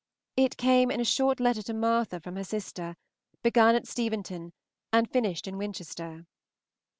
It 0.35 0.57
came 0.57 0.89
in 0.89 0.99
a 0.99 1.05
short 1.05 1.39
letter 1.39 1.61
to 1.61 1.75
Martha 1.75 2.19
from 2.19 2.35
her 2.35 2.43
sister, 2.43 2.95
begun 3.43 3.75
at 3.75 3.85
Steventon 3.87 4.51
and 4.91 5.07
finished 5.07 5.47
in 5.47 5.59
Winchester. 5.59 6.25